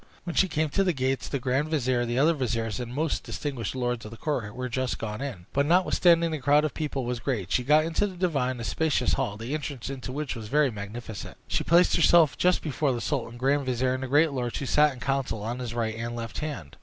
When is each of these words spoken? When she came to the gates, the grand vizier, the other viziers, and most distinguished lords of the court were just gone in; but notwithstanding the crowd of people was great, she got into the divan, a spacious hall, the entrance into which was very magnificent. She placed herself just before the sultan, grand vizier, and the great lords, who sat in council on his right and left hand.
When 0.23 0.35
she 0.35 0.47
came 0.47 0.69
to 0.69 0.83
the 0.83 0.93
gates, 0.93 1.27
the 1.27 1.37
grand 1.37 1.67
vizier, 1.67 2.07
the 2.07 2.17
other 2.17 2.33
viziers, 2.33 2.79
and 2.79 2.91
most 2.91 3.23
distinguished 3.23 3.75
lords 3.75 4.03
of 4.03 4.09
the 4.09 4.17
court 4.17 4.55
were 4.55 4.67
just 4.67 4.97
gone 4.97 5.21
in; 5.21 5.45
but 5.53 5.67
notwithstanding 5.67 6.31
the 6.31 6.39
crowd 6.39 6.65
of 6.65 6.73
people 6.73 7.05
was 7.05 7.19
great, 7.19 7.51
she 7.51 7.63
got 7.63 7.85
into 7.85 8.07
the 8.07 8.15
divan, 8.17 8.59
a 8.59 8.63
spacious 8.63 9.13
hall, 9.13 9.37
the 9.37 9.53
entrance 9.53 9.91
into 9.91 10.11
which 10.11 10.35
was 10.35 10.47
very 10.47 10.71
magnificent. 10.71 11.37
She 11.47 11.63
placed 11.63 11.95
herself 11.97 12.35
just 12.35 12.63
before 12.63 12.93
the 12.93 12.99
sultan, 12.99 13.37
grand 13.37 13.67
vizier, 13.67 13.93
and 13.93 14.01
the 14.01 14.07
great 14.07 14.31
lords, 14.31 14.57
who 14.57 14.65
sat 14.65 14.91
in 14.91 14.99
council 14.99 15.43
on 15.43 15.59
his 15.59 15.75
right 15.75 15.93
and 15.95 16.15
left 16.15 16.39
hand. 16.39 16.77